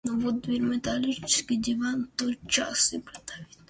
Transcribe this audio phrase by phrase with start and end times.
[0.03, 3.57] Вот доверь металлический диван, так тот час и продавить норовят.